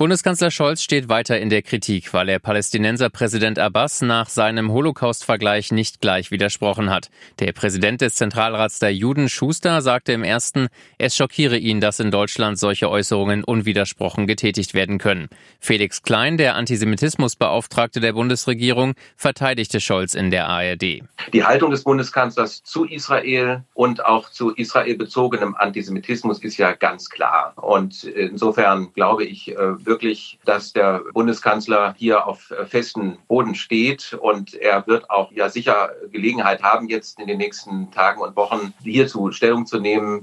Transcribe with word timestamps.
Bundeskanzler 0.00 0.52
Scholz 0.52 0.80
steht 0.80 1.08
weiter 1.08 1.40
in 1.40 1.50
der 1.50 1.62
Kritik, 1.62 2.14
weil 2.14 2.28
er 2.28 2.38
Palästinenserpräsident 2.38 3.58
Abbas 3.58 4.00
nach 4.00 4.28
seinem 4.28 4.70
Holocaust-Vergleich 4.70 5.72
nicht 5.72 6.00
gleich 6.00 6.30
widersprochen 6.30 6.88
hat. 6.88 7.10
Der 7.40 7.50
Präsident 7.50 8.00
des 8.00 8.14
Zentralrats 8.14 8.78
der 8.78 8.94
Juden, 8.94 9.28
Schuster, 9.28 9.82
sagte 9.82 10.12
im 10.12 10.22
ersten, 10.22 10.68
es 10.98 11.16
schockiere 11.16 11.58
ihn, 11.58 11.80
dass 11.80 11.98
in 11.98 12.12
Deutschland 12.12 12.60
solche 12.60 12.88
Äußerungen 12.88 13.42
unwidersprochen 13.42 14.28
getätigt 14.28 14.72
werden 14.72 14.98
können. 14.98 15.30
Felix 15.58 16.00
Klein, 16.04 16.36
der 16.36 16.54
Antisemitismusbeauftragte 16.54 17.98
der 17.98 18.12
Bundesregierung, 18.12 18.94
verteidigte 19.16 19.80
Scholz 19.80 20.14
in 20.14 20.30
der 20.30 20.48
ARD. 20.48 21.02
Die 21.32 21.44
Haltung 21.44 21.72
des 21.72 21.82
Bundeskanzlers 21.82 22.62
zu 22.62 22.84
Israel 22.84 23.64
und 23.74 24.04
auch 24.04 24.30
zu 24.30 24.50
Israel 24.50 24.96
bezogenem 24.96 25.56
Antisemitismus 25.56 26.38
ist 26.38 26.56
ja 26.56 26.70
ganz 26.74 27.10
klar. 27.10 27.54
Und 27.56 28.04
insofern 28.04 28.92
glaube 28.92 29.24
ich, 29.24 29.48
äh, 29.48 29.87
wirklich, 29.88 30.38
dass 30.44 30.72
der 30.72 31.02
Bundeskanzler 31.12 31.94
hier 31.98 32.26
auf 32.26 32.52
festen 32.68 33.18
Boden 33.26 33.54
steht 33.54 34.16
und 34.20 34.54
er 34.54 34.86
wird 34.86 35.10
auch 35.10 35.32
ja 35.32 35.48
sicher 35.48 35.90
Gelegenheit 36.12 36.62
haben, 36.62 36.88
jetzt 36.88 37.18
in 37.18 37.26
den 37.26 37.38
nächsten 37.38 37.90
Tagen 37.90 38.20
und 38.20 38.36
Wochen 38.36 38.72
hierzu 38.82 39.32
Stellung 39.32 39.66
zu 39.66 39.80
nehmen. 39.80 40.22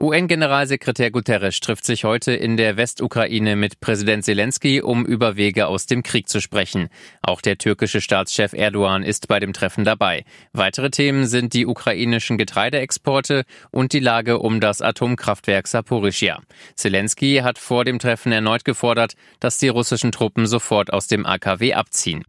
UN-Generalsekretär 0.00 1.10
Guterres 1.10 1.58
trifft 1.58 1.84
sich 1.84 2.04
heute 2.04 2.30
in 2.32 2.56
der 2.56 2.76
Westukraine 2.76 3.56
mit 3.56 3.80
Präsident 3.80 4.24
Zelensky, 4.24 4.80
um 4.80 5.04
über 5.04 5.34
Wege 5.36 5.66
aus 5.66 5.86
dem 5.86 6.04
Krieg 6.04 6.28
zu 6.28 6.40
sprechen. 6.40 6.88
Auch 7.20 7.40
der 7.40 7.58
türkische 7.58 8.00
Staatschef 8.00 8.52
Erdogan 8.52 9.02
ist 9.02 9.26
bei 9.26 9.40
dem 9.40 9.52
Treffen 9.52 9.82
dabei. 9.82 10.24
Weitere 10.52 10.90
Themen 10.90 11.26
sind 11.26 11.52
die 11.52 11.66
ukrainischen 11.66 12.38
Getreideexporte 12.38 13.42
und 13.72 13.92
die 13.92 13.98
Lage 13.98 14.38
um 14.38 14.60
das 14.60 14.82
Atomkraftwerk 14.82 15.66
Saporischia. 15.66 16.42
Zelensky 16.76 17.40
hat 17.42 17.58
vor 17.58 17.84
dem 17.84 17.98
Treffen 17.98 18.30
erneut 18.30 18.64
gefordert, 18.64 19.14
dass 19.40 19.58
die 19.58 19.68
russischen 19.68 20.12
Truppen 20.12 20.46
sofort 20.46 20.92
aus 20.92 21.08
dem 21.08 21.26
AKW 21.26 21.74
abziehen. 21.74 22.22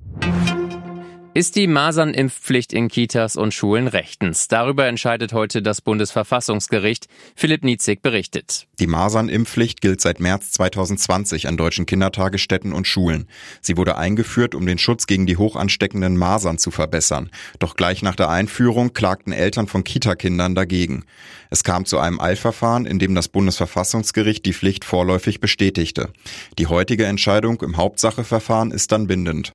Ist 1.39 1.55
die 1.55 1.67
Masernimpfpflicht 1.67 2.73
in 2.73 2.89
Kitas 2.89 3.37
und 3.37 3.53
Schulen 3.53 3.87
rechtens? 3.87 4.49
Darüber 4.49 4.87
entscheidet 4.87 5.31
heute 5.31 5.61
das 5.61 5.79
Bundesverfassungsgericht. 5.79 7.07
Philipp 7.33 7.63
Nietzig 7.63 8.01
berichtet. 8.01 8.67
Die 8.77 8.87
Masernimpfpflicht 8.87 9.79
gilt 9.79 10.01
seit 10.01 10.19
März 10.19 10.51
2020 10.51 11.47
an 11.47 11.55
deutschen 11.55 11.85
Kindertagesstätten 11.85 12.73
und 12.73 12.87
Schulen. 12.87 13.25
Sie 13.61 13.77
wurde 13.77 13.97
eingeführt, 13.97 14.53
um 14.53 14.65
den 14.65 14.79
Schutz 14.79 15.07
gegen 15.07 15.27
die 15.27 15.37
hochansteckenden 15.37 16.17
Masern 16.17 16.57
zu 16.57 16.71
verbessern. 16.71 17.29
Doch 17.59 17.77
gleich 17.77 18.01
nach 18.01 18.17
der 18.17 18.27
Einführung 18.27 18.91
klagten 18.91 19.31
Eltern 19.31 19.67
von 19.67 19.85
Kitakindern 19.85 20.55
dagegen. 20.55 21.05
Es 21.49 21.63
kam 21.63 21.85
zu 21.85 21.99
einem 21.99 22.19
Eilverfahren, 22.19 22.85
in 22.85 22.99
dem 22.99 23.15
das 23.15 23.29
Bundesverfassungsgericht 23.29 24.45
die 24.45 24.53
Pflicht 24.53 24.83
vorläufig 24.83 25.39
bestätigte. 25.39 26.09
Die 26.57 26.67
heutige 26.67 27.05
Entscheidung 27.05 27.61
im 27.61 27.77
Hauptsacheverfahren 27.77 28.71
ist 28.71 28.91
dann 28.91 29.07
bindend. 29.07 29.53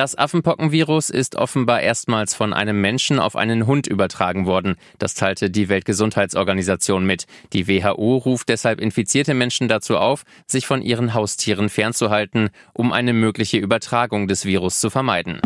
Das 0.00 0.16
Affenpockenvirus 0.16 1.10
ist 1.10 1.36
offenbar 1.36 1.82
erstmals 1.82 2.34
von 2.34 2.54
einem 2.54 2.80
Menschen 2.80 3.18
auf 3.18 3.36
einen 3.36 3.66
Hund 3.66 3.86
übertragen 3.86 4.46
worden. 4.46 4.76
Das 4.96 5.12
teilte 5.12 5.50
die 5.50 5.68
Weltgesundheitsorganisation 5.68 7.04
mit. 7.04 7.26
Die 7.52 7.68
WHO 7.68 8.16
ruft 8.16 8.48
deshalb 8.48 8.80
infizierte 8.80 9.34
Menschen 9.34 9.68
dazu 9.68 9.98
auf, 9.98 10.22
sich 10.46 10.66
von 10.66 10.80
ihren 10.80 11.12
Haustieren 11.12 11.68
fernzuhalten, 11.68 12.48
um 12.72 12.94
eine 12.94 13.12
mögliche 13.12 13.58
Übertragung 13.58 14.26
des 14.26 14.46
Virus 14.46 14.80
zu 14.80 14.88
vermeiden. 14.88 15.38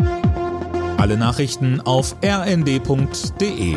Alle 0.95 1.17
Nachrichten 1.17 1.81
auf 1.81 2.15
rnd.de 2.23 3.75